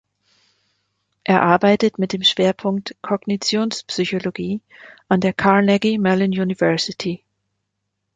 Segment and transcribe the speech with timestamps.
[1.23, 4.59] Er arbeitet mit dem Schwerpunkt Kognitionspsychologie
[5.07, 7.23] an der Carnegie Mellon University.